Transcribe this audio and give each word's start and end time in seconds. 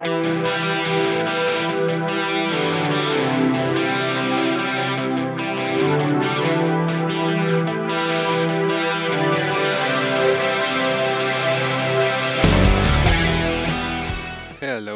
Hello, 0.00 0.14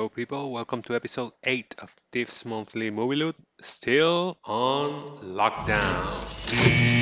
people. 0.09 0.53
Welcome 0.53 0.83
to 0.83 0.95
episode 0.95 1.33
8 1.43 1.75
of 1.79 1.93
Thief's 2.13 2.45
monthly 2.45 2.91
movie 2.91 3.17
loot, 3.17 3.35
still 3.61 4.39
on 4.45 5.19
lockdown. 5.25 7.02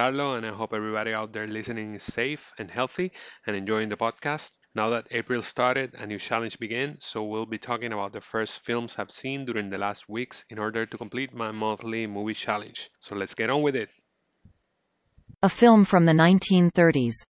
Carlo, 0.00 0.34
and 0.34 0.46
I 0.46 0.48
hope 0.48 0.72
everybody 0.72 1.12
out 1.12 1.34
there 1.34 1.46
listening 1.46 1.94
is 1.94 2.02
safe 2.02 2.54
and 2.56 2.70
healthy 2.70 3.12
and 3.46 3.54
enjoying 3.54 3.90
the 3.90 3.98
podcast. 3.98 4.52
Now 4.74 4.88
that 4.90 5.08
April 5.10 5.42
started, 5.42 5.92
a 5.92 6.06
new 6.06 6.18
challenge 6.18 6.58
began, 6.58 6.96
so 7.00 7.24
we'll 7.24 7.44
be 7.44 7.58
talking 7.58 7.92
about 7.92 8.14
the 8.14 8.22
first 8.22 8.64
films 8.64 8.98
I've 8.98 9.10
seen 9.10 9.44
during 9.44 9.68
the 9.68 9.76
last 9.76 10.08
weeks 10.08 10.46
in 10.48 10.58
order 10.58 10.86
to 10.86 10.96
complete 10.96 11.34
my 11.34 11.50
monthly 11.50 12.06
movie 12.06 12.32
challenge. 12.32 12.88
So 13.00 13.14
let's 13.14 13.34
get 13.34 13.50
on 13.50 13.60
with 13.60 13.76
it. 13.76 13.90
A 15.42 15.50
film 15.50 15.84
from 15.84 16.06
the 16.06 16.12
1930s. 16.12 17.26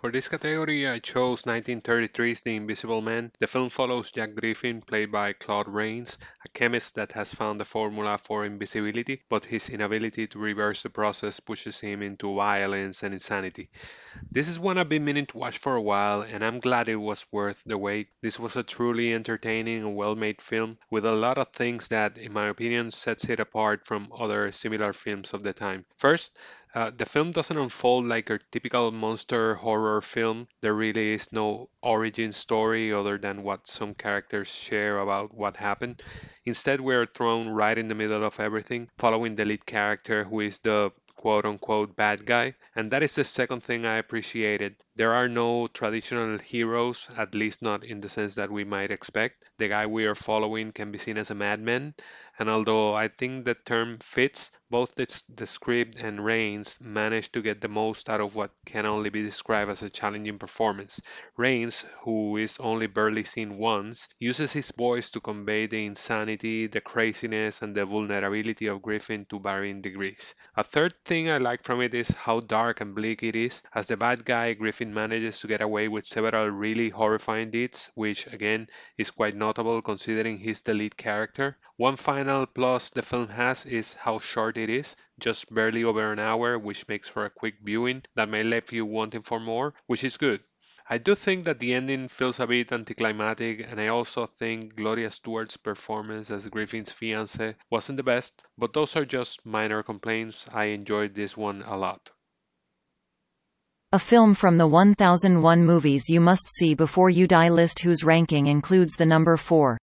For 0.00 0.12
this 0.12 0.28
category, 0.28 0.86
I 0.86 1.00
chose 1.00 1.42
1933's 1.42 2.42
The 2.42 2.54
Invisible 2.54 3.02
Man. 3.02 3.32
The 3.40 3.48
film 3.48 3.68
follows 3.68 4.12
Jack 4.12 4.36
Griffin, 4.36 4.80
played 4.80 5.10
by 5.10 5.32
Claude 5.32 5.66
Rains, 5.66 6.18
a 6.46 6.48
chemist 6.50 6.94
that 6.94 7.10
has 7.12 7.34
found 7.34 7.58
the 7.58 7.64
formula 7.64 8.16
for 8.16 8.44
invisibility, 8.44 9.24
but 9.28 9.44
his 9.44 9.70
inability 9.70 10.28
to 10.28 10.38
reverse 10.38 10.84
the 10.84 10.90
process 10.90 11.40
pushes 11.40 11.80
him 11.80 12.02
into 12.02 12.32
violence 12.32 13.02
and 13.02 13.12
insanity. 13.12 13.70
This 14.30 14.48
is 14.48 14.60
one 14.60 14.78
I've 14.78 14.88
been 14.88 15.04
meaning 15.04 15.26
to 15.26 15.36
watch 15.36 15.58
for 15.58 15.74
a 15.74 15.82
while, 15.82 16.22
and 16.22 16.44
I'm 16.44 16.60
glad 16.60 16.88
it 16.88 16.94
was 16.94 17.26
worth 17.32 17.64
the 17.64 17.76
wait. 17.76 18.06
This 18.22 18.38
was 18.38 18.54
a 18.54 18.62
truly 18.62 19.12
entertaining 19.12 19.78
and 19.78 19.96
well 19.96 20.14
made 20.14 20.40
film, 20.40 20.78
with 20.92 21.06
a 21.06 21.12
lot 21.12 21.38
of 21.38 21.48
things 21.48 21.88
that, 21.88 22.18
in 22.18 22.32
my 22.32 22.46
opinion, 22.46 22.92
sets 22.92 23.28
it 23.28 23.40
apart 23.40 23.84
from 23.84 24.12
other 24.16 24.52
similar 24.52 24.92
films 24.92 25.34
of 25.34 25.42
the 25.42 25.52
time. 25.52 25.84
First, 25.96 26.38
uh, 26.74 26.90
the 26.96 27.06
film 27.06 27.30
doesn't 27.30 27.56
unfold 27.56 28.06
like 28.06 28.30
a 28.30 28.38
typical 28.52 28.90
monster 28.90 29.54
horror 29.54 30.02
film. 30.02 30.48
There 30.60 30.74
really 30.74 31.12
is 31.12 31.32
no 31.32 31.70
origin 31.82 32.32
story 32.32 32.92
other 32.92 33.18
than 33.18 33.42
what 33.42 33.66
some 33.66 33.94
characters 33.94 34.48
share 34.48 34.98
about 34.98 35.34
what 35.34 35.56
happened. 35.56 36.02
Instead, 36.44 36.80
we're 36.80 37.06
thrown 37.06 37.48
right 37.48 37.76
in 37.76 37.88
the 37.88 37.94
middle 37.94 38.24
of 38.24 38.40
everything, 38.40 38.88
following 38.98 39.36
the 39.36 39.44
lead 39.44 39.66
character 39.66 40.24
who 40.24 40.40
is 40.40 40.58
the 40.60 40.92
quote 41.18 41.44
unquote 41.44 41.96
bad 41.96 42.24
guy. 42.24 42.54
And 42.76 42.92
that 42.92 43.02
is 43.02 43.14
the 43.16 43.24
second 43.24 43.62
thing 43.62 43.84
I 43.84 43.96
appreciated. 43.96 44.76
There 44.94 45.14
are 45.14 45.28
no 45.28 45.66
traditional 45.66 46.38
heroes, 46.38 47.08
at 47.16 47.34
least 47.34 47.60
not 47.60 47.84
in 47.84 48.00
the 48.00 48.08
sense 48.08 48.36
that 48.36 48.50
we 48.50 48.64
might 48.64 48.92
expect. 48.92 49.44
The 49.58 49.68
guy 49.68 49.86
we 49.86 50.06
are 50.06 50.14
following 50.14 50.72
can 50.72 50.92
be 50.92 50.98
seen 50.98 51.18
as 51.18 51.30
a 51.30 51.34
madman, 51.34 51.94
and 52.38 52.48
although 52.48 52.94
I 52.94 53.08
think 53.08 53.44
the 53.44 53.54
term 53.54 53.96
fits, 53.96 54.52
both 54.70 54.94
the, 54.94 55.46
script 55.46 55.96
and 55.98 56.22
Rains 56.22 56.78
managed 56.80 57.32
to 57.32 57.40
get 57.40 57.62
the 57.62 57.68
most 57.68 58.10
out 58.10 58.20
of 58.20 58.34
what 58.34 58.50
can 58.66 58.84
only 58.84 59.08
be 59.08 59.22
described 59.22 59.70
as 59.70 59.82
a 59.82 59.88
challenging 59.88 60.38
performance. 60.38 61.00
Rains, 61.38 61.86
who 62.02 62.36
is 62.36 62.58
only 62.60 62.86
barely 62.86 63.24
seen 63.24 63.56
once, 63.56 64.08
uses 64.18 64.52
his 64.52 64.70
voice 64.70 65.10
to 65.12 65.20
convey 65.20 65.66
the 65.66 65.86
insanity, 65.86 66.66
the 66.66 66.82
craziness, 66.82 67.62
and 67.62 67.74
the 67.74 67.86
vulnerability 67.86 68.66
of 68.66 68.82
Griffin 68.82 69.24
to 69.30 69.40
varying 69.40 69.80
degrees. 69.80 70.34
A 70.54 70.62
third 70.62 70.92
thing 71.06 71.30
I 71.30 71.38
like 71.38 71.64
from 71.64 71.80
it 71.80 71.94
is 71.94 72.10
how 72.10 72.40
dark 72.40 72.82
and 72.82 72.94
bleak 72.94 73.22
it 73.22 73.36
is. 73.36 73.62
As 73.74 73.86
the 73.86 73.96
bad 73.96 74.26
guy, 74.26 74.52
Griffin 74.52 74.92
manages 74.92 75.40
to 75.40 75.46
get 75.46 75.62
away 75.62 75.88
with 75.88 76.06
several 76.06 76.48
really 76.50 76.90
horrifying 76.90 77.50
deeds, 77.50 77.90
which 77.94 78.26
again 78.26 78.68
is 78.98 79.10
quite 79.10 79.34
notable 79.34 79.80
considering 79.80 80.36
he's 80.36 80.60
the 80.60 80.74
lead 80.74 80.94
character. 80.96 81.56
One 81.76 81.96
final 81.96 82.27
plus 82.54 82.90
the 82.90 83.02
film 83.02 83.28
has 83.28 83.64
is 83.66 83.94
how 83.94 84.18
short 84.18 84.56
it 84.56 84.68
is, 84.68 84.96
just 85.18 85.54
barely 85.54 85.84
over 85.84 86.12
an 86.12 86.18
hour, 86.18 86.58
which 86.58 86.86
makes 86.86 87.08
for 87.08 87.24
a 87.24 87.30
quick 87.30 87.54
viewing 87.62 88.02
that 88.14 88.28
may 88.28 88.42
leave 88.42 88.70
you 88.72 88.84
wanting 88.84 89.22
for 89.22 89.40
more, 89.40 89.74
which 89.86 90.04
is 90.04 90.16
good. 90.16 90.42
I 90.90 90.98
do 90.98 91.14
think 91.14 91.44
that 91.44 91.58
the 91.58 91.74
ending 91.74 92.08
feels 92.08 92.40
a 92.40 92.46
bit 92.46 92.72
anticlimactic, 92.72 93.60
and 93.60 93.80
I 93.80 93.88
also 93.88 94.26
think 94.26 94.76
Gloria 94.76 95.10
Stuart's 95.10 95.56
performance 95.56 96.30
as 96.30 96.48
Griffin's 96.48 96.92
fiance 96.92 97.56
wasn't 97.70 97.98
the 97.98 98.02
best, 98.02 98.42
but 98.56 98.72
those 98.72 98.96
are 98.96 99.04
just 99.04 99.44
minor 99.44 99.82
complaints. 99.82 100.48
I 100.52 100.66
enjoyed 100.66 101.14
this 101.14 101.36
one 101.36 101.62
a 101.62 101.76
lot. 101.76 102.10
A 103.92 103.98
film 103.98 104.34
from 104.34 104.58
the 104.58 104.66
1001 104.66 105.64
movies 105.64 106.10
you 106.10 106.20
must 106.20 106.46
see 106.48 106.74
before 106.74 107.08
you 107.08 107.26
die 107.26 107.48
list 107.48 107.80
whose 107.80 108.04
ranking 108.04 108.46
includes 108.46 108.96
the 108.96 109.06
number 109.06 109.36
4. 109.38 109.78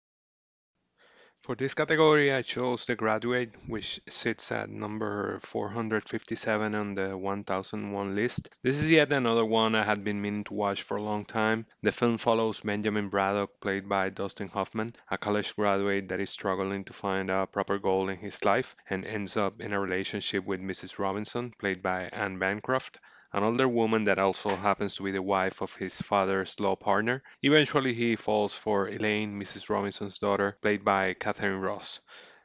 For 1.46 1.54
this 1.54 1.76
category, 1.76 2.34
I 2.34 2.42
chose 2.42 2.88
The 2.88 2.96
Graduate, 2.96 3.54
which 3.68 4.02
sits 4.10 4.52
at 4.52 4.68
number 4.68 5.38
457 5.44 6.74
on 6.74 6.96
the 6.96 7.16
1001 7.16 8.16
list. 8.16 8.50
This 8.64 8.82
is 8.82 8.90
yet 8.90 9.12
another 9.12 9.46
one 9.46 9.76
I 9.76 9.84
had 9.84 10.04
been 10.04 10.24
meaning 10.24 10.44
to 10.46 10.56
watch 10.56 10.82
for 10.82 10.98
a 10.98 11.04
long 11.04 11.24
time. 11.24 11.68
The 11.84 11.92
film 11.92 12.18
follows 12.18 12.62
Benjamin 12.62 13.10
Braddock, 13.10 13.60
played 13.60 13.88
by 13.88 14.10
Dustin 14.10 14.48
Hoffman, 14.48 14.96
a 15.12 15.20
college 15.20 15.56
graduate 15.56 16.08
that 16.08 16.20
is 16.20 16.32
struggling 16.32 16.84
to 16.86 16.94
find 16.94 17.30
a 17.30 17.46
proper 17.46 17.78
goal 17.78 18.10
in 18.10 18.18
his 18.18 18.44
life 18.44 18.76
and 18.90 19.06
ends 19.06 19.38
up 19.38 19.62
in 19.62 19.72
a 19.72 19.80
relationship 19.80 20.44
with 20.46 20.62
Mrs. 20.62 20.98
Robinson, 20.98 21.52
played 21.52 21.84
by 21.84 22.10
Anne 22.12 22.40
Bancroft 22.40 22.98
an 23.36 23.44
older 23.44 23.68
woman 23.68 24.06
that 24.06 24.18
also 24.18 24.56
happens 24.56 24.96
to 24.96 25.04
be 25.04 25.12
the 25.12 25.22
wife 25.22 25.62
of 25.62 25.76
his 25.76 26.02
father's 26.02 26.58
law 26.58 26.74
partner. 26.74 27.22
Eventually, 27.42 27.94
he 27.94 28.16
falls 28.16 28.58
for 28.58 28.88
Elaine, 28.88 29.38
Mrs. 29.38 29.70
Robinson's 29.70 30.20
daughter, 30.20 30.58
played 30.62 30.86
by 30.86 31.14
Katharine 31.16 31.60
Ross. 31.60 32.00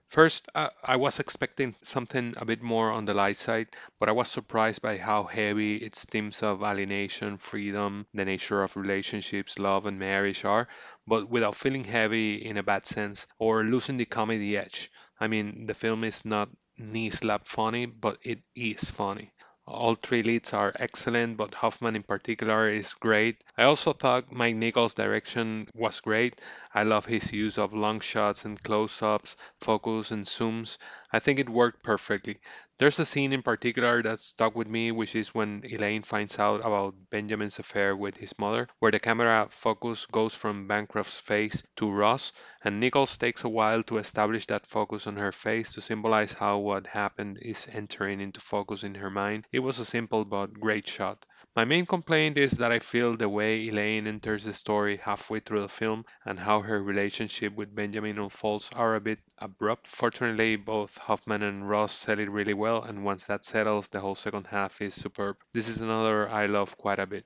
First, 0.09 0.49
uh, 0.53 0.71
I 0.83 0.97
was 0.97 1.21
expecting 1.21 1.77
something 1.83 2.35
a 2.37 2.45
bit 2.45 2.61
more 2.61 2.91
on 2.91 3.05
the 3.05 3.15
light 3.15 3.37
side, 3.37 3.69
but 4.01 4.09
I 4.09 4.13
was 4.13 4.29
surprised 4.29 4.83
by 4.83 4.99
how 4.99 5.23
heavy 5.23 5.77
its 5.77 6.05
themes 6.05 6.43
of 6.43 6.65
alienation, 6.65 7.39
freedom, 7.39 8.09
the 8.13 8.25
nature 8.25 8.65
of 8.65 8.77
relationships, 8.77 9.61
love, 9.61 9.87
and 9.87 10.01
marriage 10.01 10.45
are, 10.45 10.67
but 11.07 11.31
without 11.31 11.55
feeling 11.55 11.85
heavy 11.85 12.45
in 12.45 12.57
a 12.57 12.65
bad 12.65 12.85
sense 12.85 13.29
or 13.39 13.63
losing 13.63 13.97
the 13.97 14.07
comedy 14.07 14.57
edge. 14.57 14.91
I 15.21 15.29
mean, 15.29 15.67
the 15.67 15.75
film 15.75 16.03
is 16.03 16.25
not 16.25 16.49
knee 16.77 17.11
slap 17.11 17.47
funny, 17.47 17.87
but 17.87 18.19
it 18.25 18.43
is 18.57 18.91
funny. 18.91 19.33
All 19.71 19.95
three 19.95 20.23
leads 20.23 20.53
are 20.53 20.73
excellent, 20.77 21.39
but 21.39 21.55
Hoffman 21.55 21.97
in 21.97 22.03
particular 22.03 22.69
is 22.69 22.93
great. 22.93 23.43
I 23.57 23.63
also 23.63 23.95
thought 23.95 24.31
Mike 24.31 24.57
Nichols' 24.57 24.93
direction 24.95 25.69
was 25.73 26.01
great. 26.01 26.39
I 26.75 26.83
love 26.83 27.07
his 27.07 27.33
use 27.33 27.57
of 27.57 27.73
long 27.73 28.01
shots 28.01 28.45
and 28.45 28.63
close 28.63 29.01
ups, 29.01 29.37
focus 29.61 30.11
and 30.11 30.27
zooms. 30.27 30.77
I 31.13 31.21
think 31.21 31.39
it 31.39 31.49
worked 31.49 31.83
perfectly. 31.83 32.41
There's 32.81 32.99
a 32.99 33.07
scene 33.07 33.33
in 33.33 33.43
particular 33.43 34.03
that 34.03 34.19
stuck 34.19 34.57
with 34.57 34.67
me, 34.67 34.91
which 34.91 35.15
is 35.15 35.33
when 35.33 35.63
Elaine 35.65 36.03
finds 36.03 36.37
out 36.41 36.63
about 36.67 36.97
Benjamin's 37.11 37.61
affair 37.61 37.95
with 37.95 38.17
his 38.17 38.37
mother, 38.41 38.67
where 38.81 38.91
the 38.91 38.99
camera 38.99 39.47
focus 39.51 40.07
goes 40.07 40.35
from 40.35 40.67
Bancroft's 40.67 41.21
face 41.21 41.65
to 41.77 41.89
Ross, 41.89 42.33
and 42.65 42.81
Nichols 42.81 43.17
takes 43.19 43.45
a 43.45 43.49
while 43.49 43.85
to 43.85 43.99
establish 43.99 44.47
that 44.47 44.67
focus 44.67 45.07
on 45.07 45.15
her 45.15 45.31
face 45.31 45.75
to 45.75 45.81
symbolize 45.81 46.33
how 46.33 46.59
what 46.59 46.89
happened 46.89 47.39
is 47.41 47.69
entering 47.71 48.21
into 48.21 48.41
focus 48.41 48.83
in 48.83 48.97
her 48.97 49.11
mind. 49.11 49.47
It 49.53 49.61
was 49.61 49.79
a 49.79 49.85
simple 49.85 50.25
but 50.25 50.55
great 50.55 50.89
shot. 50.89 51.25
My 51.57 51.65
main 51.65 51.85
complaint 51.85 52.39
is 52.39 52.53
that 52.59 52.71
I 52.71 52.79
feel 52.79 53.17
the 53.17 53.29
way 53.29 53.67
Elaine 53.67 54.07
enters 54.07 54.45
the 54.45 54.53
story 54.53 54.99
halfway 54.99 55.41
through 55.41 55.63
the 55.63 55.69
film 55.69 56.05
and 56.25 56.39
how 56.39 56.61
her 56.61 56.81
relationship 56.81 57.57
with 57.57 57.75
Benjamin 57.75 58.21
unfolds 58.21 58.71
are 58.73 58.95
a 58.95 59.01
bit 59.01 59.19
abrupt. 59.37 59.89
Fortunately, 59.89 60.55
both 60.55 60.97
Hoffman 60.99 61.43
and 61.43 61.69
Ross 61.69 61.93
sell 61.93 62.21
it 62.21 62.31
really 62.31 62.55
well, 62.55 62.85
and 62.85 63.05
once 63.05 63.27
that 63.27 63.45
settles, 63.45 63.89
the 63.89 63.99
whole 63.99 64.15
second 64.15 64.47
half 64.47 64.81
is 64.81 64.95
superb. 64.95 65.39
This 65.53 65.69
is 65.69 65.81
another 65.81 66.29
I 66.29 66.47
love 66.47 66.77
quite 66.79 67.01
a 67.01 67.07
bit. 67.07 67.25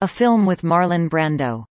A 0.00 0.06
film 0.06 0.46
with 0.46 0.62
Marlon 0.62 1.08
Brando. 1.08 1.66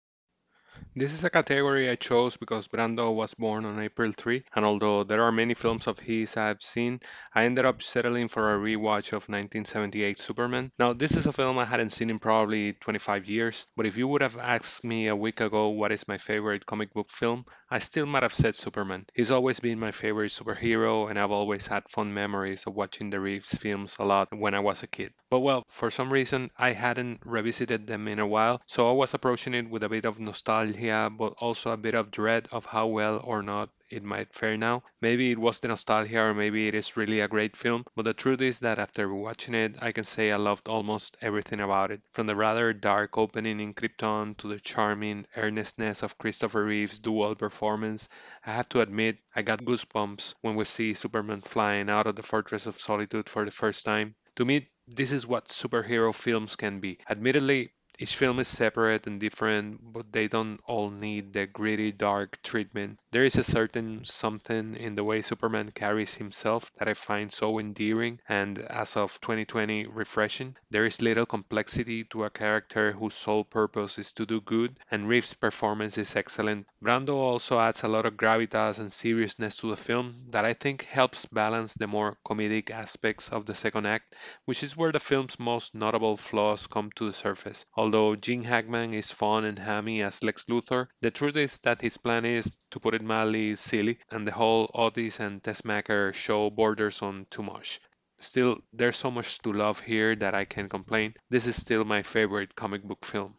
This 0.96 1.16
is 1.16 1.24
a 1.24 1.32
category 1.32 1.90
I 1.90 1.96
chose 1.96 2.38
because 2.38 2.68
Brando 2.68 3.16
was 3.16 3.34
born 3.34 3.66
on 3.66 3.80
April 3.80 4.12
3, 4.16 4.44
and 4.56 4.64
although 4.64 5.04
there 5.04 5.24
are 5.24 5.32
many 5.32 5.56
films 5.56 5.88
of 5.88 5.98
his 5.98 6.38
I've 6.38 6.62
seen, 6.62 7.02
I 7.34 7.46
ended 7.46 7.66
up 7.66 7.82
settling 7.82 8.28
for 8.28 8.54
a 8.54 8.60
rewatch 8.60 9.08
of 9.08 9.28
1978 9.28 10.20
Superman. 10.20 10.72
Now, 10.78 10.94
this 10.94 11.18
is 11.18 11.26
a 11.26 11.34
film 11.34 11.58
I 11.58 11.66
hadn't 11.66 11.94
seen 11.94 12.12
in 12.12 12.20
probably 12.20 12.74
25 12.74 13.28
years, 13.28 13.66
but 13.76 13.88
if 13.88 13.98
you 13.98 14.08
would 14.08 14.22
have 14.22 14.38
asked 14.38 14.84
me 14.84 15.08
a 15.08 15.16
week 15.16 15.42
ago 15.42 15.70
what 15.70 15.92
is 15.92 16.08
my 16.08 16.20
favorite 16.20 16.68
comic 16.68 16.94
book 16.94 17.10
film, 17.10 17.48
I 17.72 17.80
still 17.80 18.06
might 18.06 18.22
have 18.22 18.36
said 18.36 18.54
Superman. 18.54 19.08
He's 19.16 19.32
always 19.32 19.60
been 19.60 19.80
my 19.80 19.90
favorite 19.90 20.32
superhero, 20.32 21.10
and 21.10 21.18
I've 21.18 21.32
always 21.32 21.66
had 21.66 21.90
fond 21.90 22.14
memories 22.14 22.66
of 22.68 22.76
watching 22.76 23.10
the 23.10 23.20
Reeves 23.20 23.58
films 23.58 23.96
a 23.98 24.06
lot 24.06 24.28
when 24.32 24.54
I 24.54 24.60
was 24.60 24.84
a 24.84 24.88
kid. 24.88 25.12
But 25.32 25.40
well, 25.40 25.64
for 25.70 25.90
some 25.90 26.14
reason, 26.14 26.52
I 26.56 26.74
hadn't 26.74 27.22
revisited 27.26 27.88
them 27.88 28.08
in 28.08 28.20
a 28.20 28.28
while, 28.28 28.62
so 28.68 28.88
I 28.88 28.94
was 28.94 29.16
approaching 29.16 29.56
it 29.56 29.68
with 29.68 29.82
a 29.82 29.90
bit 29.90 30.06
of 30.06 30.20
nostalgia 30.20 30.83
nostalgia, 30.84 31.16
but 31.16 31.34
also 31.40 31.72
a 31.72 31.78
bit 31.78 31.96
of 31.96 32.12
dread 32.12 32.48
of 32.52 32.66
how 32.66 32.88
well 32.88 33.22
or 33.24 33.42
not 33.42 33.70
it 33.90 34.04
might 34.04 34.34
fare 34.34 34.58
now. 34.58 34.84
Maybe 35.02 35.32
it 35.32 35.40
was 35.40 35.60
the 35.60 35.70
nostalgia 35.70 36.20
or 36.20 36.34
maybe 36.34 36.68
it 36.68 36.76
is 36.76 36.98
really 36.98 37.22
a 37.22 37.28
great 37.28 37.56
film, 37.56 37.86
but 37.96 38.04
the 38.04 38.14
truth 38.14 38.42
is 38.42 38.60
that 38.60 38.80
after 38.80 39.14
watching 39.14 39.54
it, 39.54 39.78
I 39.82 39.94
can 39.94 40.04
say 40.04 40.32
I 40.32 40.36
loved 40.36 40.68
almost 40.68 41.16
everything 41.22 41.62
about 41.62 41.92
it. 41.92 42.02
From 42.12 42.28
the 42.28 42.36
rather 42.36 42.74
dark 42.74 43.18
opening 43.18 43.62
in 43.62 43.74
Krypton 43.74 44.36
to 44.38 44.48
the 44.50 44.60
charming 44.60 45.26
earnestness 45.38 46.04
of 46.04 46.18
Christopher 46.18 46.66
Reeve's 46.66 47.00
dual 47.00 47.36
performance, 47.36 48.10
I 48.46 48.52
have 48.52 48.68
to 48.70 48.82
admit 48.82 49.20
I 49.36 49.42
got 49.42 49.64
goosebumps 49.64 50.36
when 50.42 50.56
we 50.56 50.66
see 50.66 50.96
Superman 50.96 51.42
flying 51.42 51.90
out 51.90 52.08
of 52.08 52.16
the 52.16 52.24
Fortress 52.24 52.66
of 52.66 52.78
Solitude 52.78 53.30
for 53.30 53.46
the 53.46 53.52
first 53.52 53.86
time. 53.86 54.16
To 54.36 54.46
me, 54.46 54.70
this 54.88 55.12
is 55.14 55.26
what 55.26 55.48
superhero 55.48 56.14
films 56.14 56.56
can 56.58 56.80
be. 56.80 56.98
Admittedly, 57.10 57.72
each 58.00 58.16
film 58.16 58.40
is 58.40 58.48
separate 58.48 59.08
and 59.08 59.20
different, 59.20 59.80
but 59.94 60.12
they 60.12 60.28
don't 60.28 60.60
all 60.66 60.90
need 60.90 61.34
the 61.34 61.48
gritty, 61.48 61.92
dark 61.92 62.42
treatment. 62.44 63.00
There 63.14 63.26
is 63.26 63.38
a 63.38 63.44
certain 63.44 64.06
something 64.06 64.76
in 64.76 64.96
the 64.96 65.04
way 65.04 65.22
Superman 65.22 65.70
carries 65.70 66.16
himself 66.16 66.74
that 66.80 66.88
I 66.88 66.96
find 66.96 67.32
so 67.32 67.60
endearing 67.60 68.20
and, 68.28 68.58
as 68.58 68.98
of 68.98 69.22
2020, 69.22 69.86
refreshing. 69.86 70.56
There 70.72 70.86
is 70.86 71.00
little 71.00 71.28
complexity 71.28 72.06
to 72.06 72.24
a 72.24 72.32
character 72.32 72.92
whose 72.92 73.14
sole 73.14 73.44
purpose 73.44 74.00
is 74.00 74.14
to 74.14 74.26
do 74.26 74.42
good, 74.42 74.80
and 74.90 75.08
Reeves' 75.08 75.36
performance 75.36 76.00
is 76.00 76.16
excellent. 76.16 76.66
Brando 76.84 77.14
also 77.18 77.60
adds 77.60 77.84
a 77.84 77.88
lot 77.88 78.08
of 78.08 78.18
gravitas 78.18 78.80
and 78.80 78.92
seriousness 78.92 79.58
to 79.58 79.70
the 79.70 79.78
film 79.78 80.16
that 80.32 80.44
I 80.44 80.54
think 80.54 80.86
helps 80.86 81.28
balance 81.28 81.76
the 81.76 81.86
more 81.86 82.18
comedic 82.26 82.72
aspects 82.72 83.30
of 83.30 83.46
the 83.46 83.54
second 83.54 83.86
act, 83.86 84.16
which 84.46 84.64
is 84.64 84.76
where 84.76 84.92
the 84.92 85.00
film's 85.00 85.38
most 85.38 85.76
notable 85.76 86.18
flaws 86.18 86.66
come 86.66 86.90
to 86.96 87.06
the 87.06 87.14
surface. 87.14 87.68
Although 87.76 88.16
Gene 88.16 88.42
Hackman 88.42 88.92
is 88.92 89.12
fun 89.12 89.46
and 89.46 89.60
hammy 89.60 90.02
as 90.02 90.24
Lex 90.24 90.46
Luthor, 90.46 90.88
the 91.02 91.12
truth 91.12 91.36
is 91.36 91.60
that 91.60 91.80
his 91.80 91.98
plan 91.98 92.26
is, 92.26 92.52
to 92.72 92.80
put 92.80 92.96
it 92.96 93.03
mildly, 93.06 93.56
silly, 93.56 94.00
and 94.10 94.28
the 94.28 94.32
whole 94.32 94.70
Otis 94.74 95.20
and 95.20 95.42
Teschmacher 95.42 96.14
show 96.14 96.50
borders 96.50 97.02
on 97.02 97.28
too 97.30 97.44
much. 97.44 97.80
Still, 98.20 98.60
there's 98.72 98.98
so 98.98 99.12
much 99.12 99.40
to 99.40 99.52
love 99.52 99.82
here 99.82 100.16
that 100.16 100.34
I 100.34 100.46
can't 100.46 100.70
complain. 100.70 101.14
This 101.30 101.46
is 101.46 101.56
still 101.56 101.84
my 101.84 102.04
favorite 102.04 102.56
comic 102.56 102.84
book 102.84 103.06
film. 103.06 103.36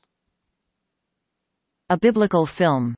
A 1.88 1.96
biblical 1.96 2.46
film. 2.46 2.94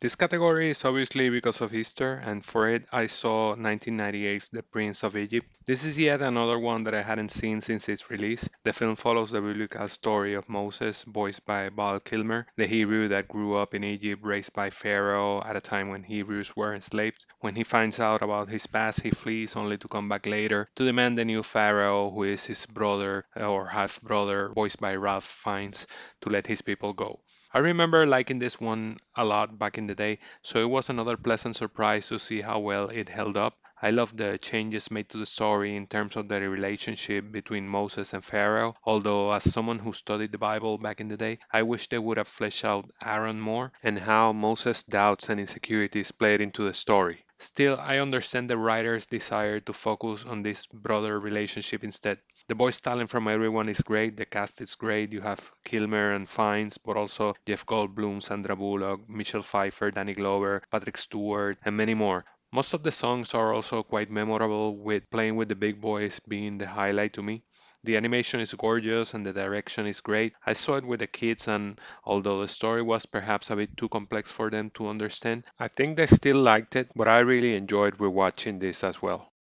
This 0.00 0.14
category 0.14 0.70
is 0.70 0.84
obviously 0.84 1.28
because 1.28 1.60
of 1.60 1.74
Easter, 1.74 2.22
and 2.24 2.44
for 2.44 2.68
it 2.68 2.84
I 2.92 3.08
saw 3.08 3.56
1998's 3.56 4.48
The 4.50 4.62
Prince 4.62 5.02
of 5.02 5.16
Egypt. 5.16 5.48
This 5.66 5.84
is 5.84 5.98
yet 5.98 6.22
another 6.22 6.56
one 6.56 6.84
that 6.84 6.94
I 6.94 7.02
hadn't 7.02 7.32
seen 7.32 7.60
since 7.60 7.88
its 7.88 8.08
release. 8.08 8.48
The 8.62 8.72
film 8.72 8.94
follows 8.94 9.32
the 9.32 9.40
biblical 9.40 9.88
story 9.88 10.34
of 10.34 10.48
Moses, 10.48 11.02
voiced 11.02 11.44
by 11.44 11.70
Val 11.70 11.98
Kilmer, 11.98 12.46
the 12.54 12.68
Hebrew 12.68 13.08
that 13.08 13.26
grew 13.26 13.56
up 13.56 13.74
in 13.74 13.82
Egypt, 13.82 14.22
raised 14.24 14.52
by 14.52 14.70
Pharaoh 14.70 15.42
at 15.42 15.56
a 15.56 15.60
time 15.60 15.88
when 15.88 16.04
Hebrews 16.04 16.54
were 16.54 16.74
enslaved. 16.74 17.26
When 17.40 17.56
he 17.56 17.64
finds 17.64 17.98
out 17.98 18.22
about 18.22 18.50
his 18.50 18.68
past, 18.68 19.00
he 19.00 19.10
flees 19.10 19.56
only 19.56 19.78
to 19.78 19.88
come 19.88 20.08
back 20.08 20.26
later 20.26 20.68
to 20.76 20.84
demand 20.84 21.18
the 21.18 21.24
new 21.24 21.42
Pharaoh, 21.42 22.12
who 22.12 22.22
is 22.22 22.46
his 22.46 22.66
brother 22.66 23.24
or 23.34 23.66
half 23.66 24.00
brother, 24.00 24.52
voiced 24.54 24.80
by 24.80 24.94
Ralph 24.94 25.24
Fiennes, 25.24 25.88
to 26.20 26.30
let 26.30 26.46
his 26.46 26.62
people 26.62 26.92
go. 26.92 27.18
I 27.52 27.58
remember 27.58 28.06
liking 28.06 28.38
this 28.38 28.58
one 28.58 28.96
a 29.14 29.24
lot 29.24 29.58
back 29.58 29.76
in 29.76 29.86
the 29.86 29.94
day, 29.94 30.18
so 30.40 30.60
it 30.60 30.70
was 30.70 30.88
another 30.88 31.18
pleasant 31.18 31.56
surprise 31.56 32.08
to 32.08 32.18
see 32.18 32.40
how 32.40 32.58
well 32.60 32.88
it 32.88 33.10
held 33.10 33.36
up. 33.36 33.58
I 33.82 33.90
love 33.90 34.16
the 34.16 34.38
changes 34.38 34.90
made 34.90 35.08
to 35.10 35.18
the 35.18 35.26
story 35.26 35.76
in 35.76 35.86
terms 35.86 36.16
of 36.16 36.28
the 36.28 36.40
relationship 36.48 37.30
between 37.30 37.68
Moses 37.68 38.12
and 38.12 38.24
Pharaoh, 38.24 38.76
although 38.84 39.30
as 39.32 39.52
someone 39.52 39.78
who 39.78 39.92
studied 39.92 40.32
the 40.32 40.38
Bible 40.38 40.78
back 40.78 41.00
in 41.00 41.08
the 41.08 41.16
day, 41.16 41.38
I 41.52 41.62
wish 41.62 41.88
they 41.88 41.98
would 41.98 42.16
have 42.16 42.28
fleshed 42.28 42.64
out 42.64 42.90
Aaron 43.04 43.40
more 43.40 43.72
and 43.82 43.98
how 43.98 44.32
Moses' 44.32 44.82
doubts 44.82 45.28
and 45.28 45.38
insecurities 45.38 46.12
played 46.12 46.40
into 46.40 46.64
the 46.64 46.74
story. 46.74 47.24
Still, 47.40 47.78
I 47.80 47.98
understand 47.98 48.50
the 48.50 48.56
writer's 48.56 49.06
desire 49.06 49.60
to 49.60 49.72
focus 49.72 50.24
on 50.24 50.42
this 50.42 50.66
brother 50.66 51.18
relationship 51.18 51.82
instead. 51.84 52.18
The 52.48 52.54
voice 52.54 52.80
talent 52.80 53.10
from 53.10 53.28
everyone 53.28 53.68
is 53.68 53.80
great, 53.80 54.16
the 54.16 54.24
cast 54.24 54.60
is 54.60 54.74
great. 54.74 55.12
You 55.12 55.20
have 55.22 55.50
Kilmer 55.64 56.12
and 56.12 56.28
Fiennes, 56.28 56.78
but 56.78 56.96
also 56.96 57.34
Jeff 57.46 57.64
Goldblum, 57.66 58.22
Sandra 58.22 58.56
Bullock, 58.56 59.08
Michelle 59.08 59.42
Pfeiffer, 59.42 59.90
Danny 59.90 60.14
Glover, 60.14 60.62
Patrick 60.70 60.98
Stewart, 60.98 61.58
and 61.64 61.76
many 61.76 61.94
more. 61.94 62.24
Most 62.50 62.72
of 62.74 62.82
the 62.82 62.92
songs 62.92 63.34
are 63.34 63.52
also 63.52 63.82
quite 63.82 64.10
memorable, 64.10 64.76
with 64.76 65.10
Playing 65.10 65.36
with 65.36 65.48
the 65.48 65.54
Big 65.54 65.80
Boys 65.80 66.20
being 66.20 66.58
the 66.58 66.66
highlight 66.66 67.12
to 67.14 67.22
me. 67.22 67.42
The 67.84 67.96
animation 67.96 68.40
is 68.40 68.52
gorgeous 68.54 69.14
and 69.14 69.24
the 69.24 69.32
direction 69.32 69.86
is 69.86 70.00
great. 70.00 70.34
I 70.44 70.52
saw 70.52 70.76
it 70.76 70.84
with 70.84 71.00
the 71.00 71.06
kids, 71.06 71.48
and 71.48 71.80
although 72.04 72.40
the 72.40 72.48
story 72.48 72.82
was 72.82 73.06
perhaps 73.06 73.50
a 73.50 73.56
bit 73.56 73.76
too 73.76 73.88
complex 73.88 74.32
for 74.32 74.50
them 74.50 74.70
to 74.70 74.88
understand, 74.88 75.44
I 75.58 75.68
think 75.68 75.96
they 75.96 76.06
still 76.06 76.40
liked 76.40 76.76
it, 76.76 76.90
but 76.96 77.08
I 77.08 77.20
really 77.20 77.54
enjoyed 77.54 77.98
rewatching 77.98 78.60
this 78.60 78.82
as 78.82 79.00
well. 79.00 79.32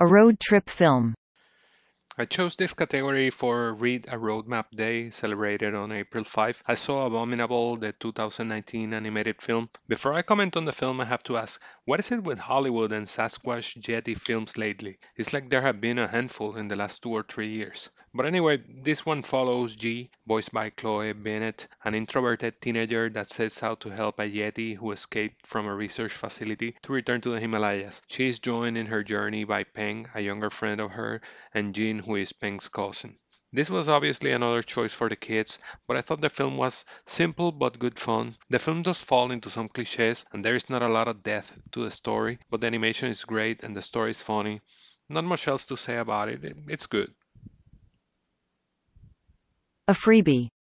A 0.00 0.06
road 0.06 0.40
trip 0.40 0.70
film. 0.70 1.14
I 2.18 2.24
chose 2.24 2.56
this 2.56 2.72
category 2.72 3.28
for 3.28 3.74
Read 3.74 4.06
a 4.08 4.16
Roadmap 4.16 4.70
Day, 4.70 5.10
celebrated 5.10 5.74
on 5.74 5.94
April 5.94 6.24
5. 6.24 6.62
I 6.66 6.72
saw 6.72 7.04
Abominable, 7.04 7.76
the 7.76 7.92
2019 7.92 8.94
animated 8.94 9.42
film. 9.42 9.68
Before 9.86 10.14
I 10.14 10.22
comment 10.22 10.56
on 10.56 10.64
the 10.64 10.72
film, 10.72 11.02
I 11.02 11.04
have 11.04 11.22
to 11.24 11.36
ask, 11.36 11.60
what 11.84 12.00
is 12.00 12.10
it 12.12 12.22
with 12.22 12.38
Hollywood 12.38 12.92
and 12.92 13.06
Sasquatch 13.06 13.82
Yeti 13.82 14.18
films 14.18 14.56
lately? 14.56 14.98
It's 15.14 15.34
like 15.34 15.50
there 15.50 15.60
have 15.60 15.82
been 15.82 15.98
a 15.98 16.08
handful 16.08 16.56
in 16.56 16.68
the 16.68 16.76
last 16.76 17.02
two 17.02 17.10
or 17.10 17.22
three 17.22 17.48
years. 17.48 17.90
But 18.16 18.24
anyway, 18.24 18.62
this 18.66 19.04
one 19.04 19.22
follows 19.22 19.76
G, 19.76 20.08
voiced 20.26 20.50
by 20.50 20.70
Chloe 20.70 21.12
Bennet, 21.12 21.68
an 21.84 21.94
introverted 21.94 22.58
teenager 22.62 23.10
that 23.10 23.28
sets 23.28 23.62
out 23.62 23.80
to 23.80 23.90
help 23.90 24.18
a 24.18 24.22
Yeti 24.22 24.74
who 24.74 24.92
escaped 24.92 25.46
from 25.46 25.66
a 25.66 25.74
research 25.74 26.12
facility 26.12 26.78
to 26.80 26.94
return 26.94 27.20
to 27.20 27.28
the 27.28 27.40
Himalayas. 27.40 28.00
She 28.08 28.26
is 28.26 28.38
joined 28.38 28.78
in 28.78 28.86
her 28.86 29.04
journey 29.04 29.44
by 29.44 29.64
Peng, 29.64 30.08
a 30.14 30.22
younger 30.22 30.48
friend 30.48 30.80
of 30.80 30.92
her, 30.92 31.20
and 31.52 31.74
Jin, 31.74 31.98
who 31.98 32.16
is 32.16 32.32
Peng's 32.32 32.70
cousin. 32.70 33.18
This 33.52 33.68
was 33.68 33.86
obviously 33.86 34.32
another 34.32 34.62
choice 34.62 34.94
for 34.94 35.10
the 35.10 35.16
kids, 35.16 35.58
but 35.86 35.98
I 35.98 36.00
thought 36.00 36.22
the 36.22 36.30
film 36.30 36.56
was 36.56 36.86
simple 37.04 37.52
but 37.52 37.78
good 37.78 37.98
fun. 37.98 38.34
The 38.48 38.58
film 38.58 38.80
does 38.80 39.02
fall 39.02 39.30
into 39.30 39.50
some 39.50 39.68
cliches, 39.68 40.24
and 40.32 40.42
there 40.42 40.56
is 40.56 40.70
not 40.70 40.80
a 40.80 40.88
lot 40.88 41.08
of 41.08 41.22
depth 41.22 41.52
to 41.72 41.84
the 41.84 41.90
story, 41.90 42.38
but 42.48 42.62
the 42.62 42.66
animation 42.66 43.10
is 43.10 43.26
great 43.26 43.62
and 43.62 43.76
the 43.76 43.82
story 43.82 44.12
is 44.12 44.22
funny. 44.22 44.62
Not 45.10 45.24
much 45.24 45.46
else 45.48 45.66
to 45.66 45.76
say 45.76 45.98
about 45.98 46.30
it, 46.30 46.56
it's 46.66 46.86
good. 46.86 47.14
A 49.88 49.94
freebie. 49.94 50.55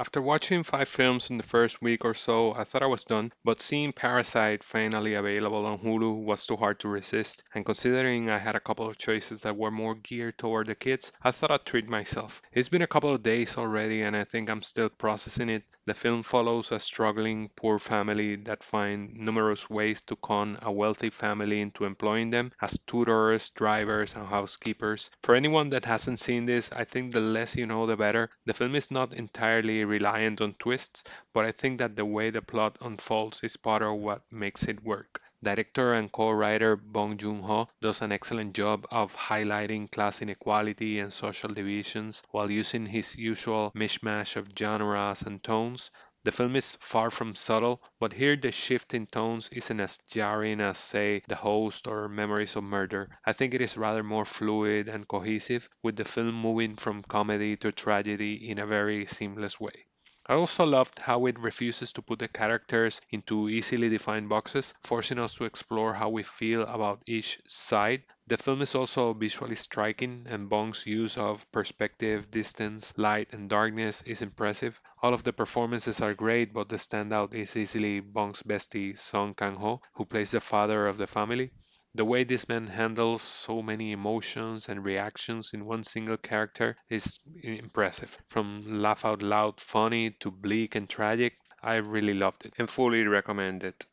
After 0.00 0.22
watching 0.22 0.62
five 0.62 0.88
films 0.88 1.28
in 1.28 1.36
the 1.36 1.42
first 1.42 1.82
week 1.82 2.06
or 2.06 2.14
so, 2.14 2.54
I 2.54 2.64
thought 2.64 2.82
I 2.82 2.86
was 2.86 3.04
done, 3.04 3.34
but 3.44 3.60
seeing 3.60 3.92
Parasite 3.92 4.64
finally 4.64 5.12
available 5.12 5.66
on 5.66 5.78
Hulu 5.78 6.24
was 6.24 6.46
too 6.46 6.56
hard 6.56 6.80
to 6.80 6.88
resist, 6.88 7.44
and 7.54 7.66
considering 7.66 8.30
I 8.30 8.38
had 8.38 8.56
a 8.56 8.60
couple 8.60 8.88
of 8.88 8.96
choices 8.96 9.42
that 9.42 9.58
were 9.58 9.70
more 9.70 9.94
geared 9.94 10.38
toward 10.38 10.68
the 10.68 10.74
kids, 10.74 11.12
I 11.22 11.32
thought 11.32 11.50
I'd 11.50 11.66
treat 11.66 11.90
myself. 11.90 12.40
It's 12.50 12.70
been 12.70 12.80
a 12.80 12.86
couple 12.86 13.12
of 13.12 13.22
days 13.22 13.58
already, 13.58 14.00
and 14.00 14.16
I 14.16 14.24
think 14.24 14.48
I'm 14.48 14.62
still 14.62 14.88
processing 14.88 15.50
it. 15.50 15.64
The 15.84 15.94
film 15.94 16.22
follows 16.22 16.72
a 16.72 16.78
struggling 16.78 17.50
poor 17.56 17.78
family 17.78 18.36
that 18.36 18.62
find 18.62 19.12
numerous 19.14 19.68
ways 19.68 20.02
to 20.02 20.16
con 20.16 20.58
a 20.62 20.70
wealthy 20.70 21.10
family 21.10 21.60
into 21.60 21.84
employing 21.84 22.30
them 22.30 22.52
as 22.62 22.78
tutors, 22.86 23.50
drivers, 23.50 24.14
and 24.14 24.26
housekeepers. 24.26 25.10
For 25.22 25.34
anyone 25.34 25.70
that 25.70 25.84
hasn't 25.86 26.20
seen 26.20 26.46
this, 26.46 26.70
I 26.70 26.84
think 26.84 27.12
the 27.12 27.20
less 27.20 27.56
you 27.56 27.66
know, 27.66 27.86
the 27.86 27.96
better. 27.96 28.30
The 28.46 28.54
film 28.54 28.76
is 28.76 28.90
not 28.90 29.14
entirely 29.14 29.84
reliant 29.90 30.40
on 30.40 30.54
twists, 30.54 31.04
but 31.34 31.44
I 31.44 31.52
think 31.52 31.76
that 31.78 31.96
the 31.96 32.06
way 32.06 32.30
the 32.30 32.40
plot 32.40 32.78
unfolds 32.80 33.42
is 33.42 33.58
part 33.58 33.82
of 33.82 33.98
what 33.98 34.22
makes 34.32 34.62
it 34.62 34.82
work. 34.82 35.20
Director 35.42 35.94
and 35.94 36.12
co-writer 36.12 36.76
Bong 36.76 37.16
Joon-ho 37.16 37.68
does 37.80 38.02
an 38.02 38.12
excellent 38.12 38.54
job 38.54 38.86
of 38.90 39.16
highlighting 39.16 39.90
class 39.90 40.22
inequality 40.22 40.98
and 41.00 41.12
social 41.12 41.52
divisions 41.52 42.22
while 42.30 42.50
using 42.50 42.86
his 42.86 43.16
usual 43.16 43.72
mishmash 43.74 44.36
of 44.36 44.48
genres 44.58 45.22
and 45.22 45.42
tones. 45.42 45.90
The 46.24 46.32
film 46.32 46.56
is 46.56 46.76
far 46.76 47.10
from 47.10 47.34
subtle, 47.34 47.82
but 47.98 48.12
here 48.12 48.36
the 48.36 48.52
shift 48.52 48.94
in 48.94 49.06
tones 49.06 49.48
isn't 49.52 49.80
as 49.80 49.98
jarring 49.98 50.60
as, 50.60 50.78
say, 50.78 51.22
The 51.28 51.36
Host 51.36 51.86
or 51.86 52.08
Memories 52.08 52.56
of 52.56 52.64
Murder. 52.64 53.18
I 53.24 53.32
think 53.32 53.54
it 53.54 53.60
is 53.60 53.76
rather 53.76 54.02
more 54.02 54.24
fluid 54.24 54.88
and 54.88 55.08
cohesive, 55.08 55.68
with 55.82 55.96
the 55.96 56.04
film 56.04 56.34
moving 56.34 56.76
from 56.76 57.02
comedy 57.02 57.56
to 57.58 57.72
tragedy 57.72 58.50
in 58.50 58.58
a 58.58 58.66
very 58.66 59.06
seamless 59.06 59.58
way. 59.58 59.86
I 60.26 60.34
also 60.34 60.64
loved 60.64 60.98
how 60.98 61.26
it 61.26 61.38
refuses 61.38 61.92
to 61.94 62.02
put 62.02 62.20
the 62.20 62.28
characters 62.28 63.00
into 63.10 63.48
easily 63.48 63.88
defined 63.88 64.28
boxes, 64.28 64.74
forcing 64.84 65.18
us 65.18 65.34
to 65.34 65.44
explore 65.44 65.92
how 65.92 66.10
we 66.10 66.22
feel 66.22 66.62
about 66.62 67.02
each 67.06 67.40
side. 67.48 68.04
The 68.30 68.38
film 68.38 68.62
is 68.62 68.76
also 68.76 69.12
visually 69.12 69.56
striking, 69.56 70.24
and 70.30 70.48
Bong's 70.48 70.86
use 70.86 71.18
of 71.18 71.50
perspective, 71.50 72.30
distance, 72.30 72.96
light, 72.96 73.32
and 73.32 73.50
darkness 73.50 74.02
is 74.02 74.22
impressive. 74.22 74.80
All 75.02 75.12
of 75.14 75.24
the 75.24 75.32
performances 75.32 76.00
are 76.00 76.14
great, 76.14 76.52
but 76.52 76.68
the 76.68 76.76
standout 76.76 77.34
is 77.34 77.56
easily 77.56 77.98
Bong's 77.98 78.44
bestie, 78.44 78.96
Song 78.96 79.34
Kang-ho, 79.34 79.82
who 79.94 80.04
plays 80.04 80.30
the 80.30 80.40
father 80.40 80.86
of 80.86 80.96
the 80.96 81.08
family. 81.08 81.50
The 81.96 82.04
way 82.04 82.22
this 82.22 82.48
man 82.48 82.68
handles 82.68 83.20
so 83.22 83.62
many 83.62 83.90
emotions 83.90 84.68
and 84.68 84.84
reactions 84.84 85.52
in 85.52 85.66
one 85.66 85.82
single 85.82 86.16
character 86.16 86.76
is 86.88 87.18
impressive. 87.42 88.16
From 88.28 88.80
laugh 88.80 89.04
out 89.04 89.22
loud 89.22 89.60
funny 89.60 90.12
to 90.20 90.30
bleak 90.30 90.76
and 90.76 90.88
tragic, 90.88 91.36
I 91.64 91.78
really 91.78 92.14
loved 92.14 92.46
it 92.46 92.54
and 92.58 92.70
fully 92.70 93.08
recommend 93.08 93.64
it. 93.64 93.86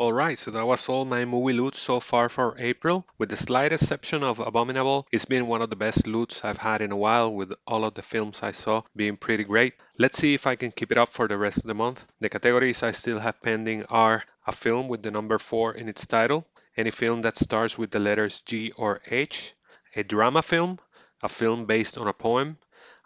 Alright, 0.00 0.38
so 0.38 0.50
that 0.52 0.64
was 0.64 0.88
all 0.88 1.04
my 1.04 1.26
movie 1.26 1.52
loot 1.52 1.74
so 1.74 2.00
far 2.00 2.30
for 2.30 2.56
April. 2.56 3.06
With 3.18 3.28
the 3.28 3.36
slight 3.36 3.70
exception 3.70 4.24
of 4.24 4.38
Abominable, 4.38 5.06
it's 5.12 5.26
been 5.26 5.46
one 5.46 5.60
of 5.60 5.68
the 5.68 5.76
best 5.76 6.06
loots 6.06 6.42
I've 6.42 6.56
had 6.56 6.80
in 6.80 6.90
a 6.90 6.96
while 6.96 7.30
with 7.30 7.52
all 7.66 7.84
of 7.84 7.92
the 7.92 8.00
films 8.00 8.42
I 8.42 8.52
saw 8.52 8.80
being 8.96 9.18
pretty 9.18 9.44
great. 9.44 9.74
Let's 9.98 10.16
see 10.16 10.32
if 10.32 10.46
I 10.46 10.56
can 10.56 10.70
keep 10.72 10.90
it 10.90 10.96
up 10.96 11.10
for 11.10 11.28
the 11.28 11.36
rest 11.36 11.58
of 11.58 11.64
the 11.64 11.74
month. 11.74 12.06
The 12.18 12.30
categories 12.30 12.82
I 12.82 12.92
still 12.92 13.18
have 13.18 13.42
pending 13.42 13.84
are 13.90 14.24
a 14.46 14.52
film 14.52 14.88
with 14.88 15.02
the 15.02 15.10
number 15.10 15.38
4 15.38 15.74
in 15.74 15.86
its 15.86 16.06
title, 16.06 16.46
any 16.78 16.90
film 16.90 17.20
that 17.20 17.36
starts 17.36 17.76
with 17.76 17.90
the 17.90 18.00
letters 18.00 18.40
G 18.46 18.72
or 18.78 19.02
H, 19.06 19.52
a 19.94 20.02
drama 20.02 20.40
film, 20.40 20.78
a 21.22 21.28
film 21.28 21.66
based 21.66 21.98
on 21.98 22.08
a 22.08 22.14
poem, 22.14 22.56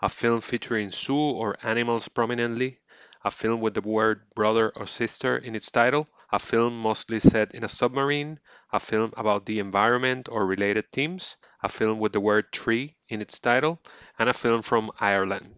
a 0.00 0.08
film 0.08 0.42
featuring 0.42 0.92
zoo 0.92 1.16
or 1.16 1.56
animals 1.64 2.06
prominently, 2.06 2.78
a 3.24 3.32
film 3.32 3.60
with 3.60 3.74
the 3.74 3.80
word 3.80 4.20
brother 4.36 4.70
or 4.76 4.86
sister 4.86 5.36
in 5.36 5.56
its 5.56 5.72
title, 5.72 6.06
a 6.35 6.38
film 6.41 6.76
mostly 6.83 7.21
set 7.21 7.55
in 7.55 7.64
a 7.64 7.69
submarine, 7.69 8.41
a 8.73 8.81
film 8.81 9.14
about 9.17 9.47
the 9.47 9.61
environment 9.61 10.29
or 10.29 10.45
related 10.45 10.91
themes, 10.91 11.37
a 11.62 11.69
film 11.69 12.00
with 12.00 12.12
the 12.12 12.21
word 12.21 12.53
tree 12.53 12.97
in 13.09 13.23
its 13.23 13.38
title, 13.38 13.81
and 14.19 14.29
a 14.29 14.35
film 14.35 14.62
from 14.62 14.91
Ireland. 14.99 15.55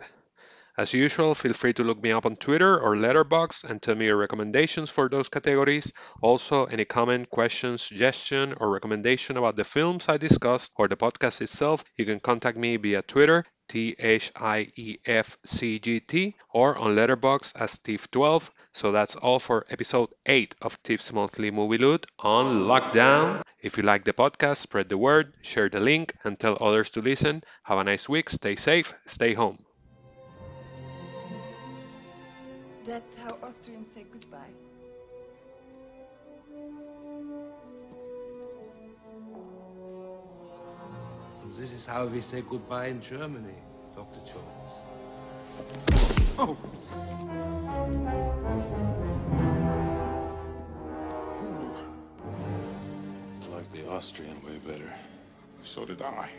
As 0.79 0.93
usual, 0.93 1.35
feel 1.35 1.55
free 1.55 1.73
to 1.73 1.85
look 1.85 2.03
me 2.03 2.13
up 2.13 2.27
on 2.27 2.37
Twitter 2.37 2.79
or 2.79 2.97
Letterboxd 2.97 3.65
and 3.65 3.81
tell 3.81 3.95
me 3.95 4.05
your 4.05 4.17
recommendations 4.19 4.91
for 4.91 5.09
those 5.09 5.31
categories. 5.31 5.93
Also, 6.21 6.67
any 6.67 6.85
comment, 6.85 7.31
question, 7.31 7.79
suggestion, 7.79 8.53
or 8.53 8.71
recommendation 8.71 9.39
about 9.39 9.57
the 9.57 9.65
films 9.65 10.09
I 10.09 10.19
discussed 10.19 10.73
or 10.77 10.87
the 10.87 10.97
podcast 10.97 11.41
itself, 11.41 11.83
you 11.97 12.05
can 12.05 12.21
contact 12.21 12.59
me 12.59 12.77
via 12.77 13.03
Twitter, 13.03 13.45
T 13.69 13.97
H 13.99 14.31
I 14.37 14.71
E 14.77 14.99
F 15.05 15.39
C 15.45 15.79
G 15.79 16.01
T, 16.01 16.37
or 16.53 16.77
on 16.77 16.95
Letterboxd 16.95 17.53
as 17.57 17.79
Tiff12. 17.79 18.51
So 18.73 18.93
that's 18.93 19.17
all 19.17 19.39
for 19.39 19.67
episode 19.71 20.11
8 20.27 20.55
of 20.61 20.75
Thief's 20.85 21.13
Monthly 21.13 21.51
Movie 21.51 21.79
Loot 21.79 22.07
on 22.19 22.65
lockdown. 22.65 23.43
If 23.61 23.79
you 23.79 23.83
like 23.83 24.05
the 24.05 24.13
podcast, 24.13 24.59
spread 24.59 24.91
the 24.91 24.99
word, 24.99 25.33
share 25.43 25.69
the 25.69 25.81
link, 25.81 26.15
and 26.23 26.39
tell 26.39 26.59
others 26.61 26.91
to 26.91 27.01
listen. 27.01 27.43
Have 27.65 27.79
a 27.79 27.85
nice 27.85 28.09
week, 28.09 28.31
stay 28.31 28.57
safe, 28.57 28.95
stay 29.07 29.35
home. 29.35 29.66
That's 32.87 33.15
how 33.19 33.31
Austrians 33.43 33.89
say 33.93 34.07
goodbye. 34.13 34.53
And 41.43 41.53
this 41.59 41.73
is 41.73 41.85
how 41.85 42.07
we 42.09 42.21
say 42.21 42.43
goodbye 42.49 42.87
in 42.89 43.03
Germany, 43.03 43.57
Dr. 43.97 44.21
Jones. 44.33 44.71
Oh! 46.39 46.57
I 53.43 53.47
like 53.49 53.73
the 53.73 53.89
Austrian 53.89 54.41
way 54.45 54.59
better. 54.65 54.95
So 55.65 55.85
did 55.85 56.03
I. 56.03 56.31